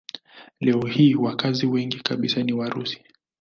Leo 0.59 0.81
hii 0.81 1.15
wakazi 1.15 1.67
wengi 1.67 1.99
kabisa 1.99 2.43
ni 2.43 2.53
Warusi. 2.53 3.01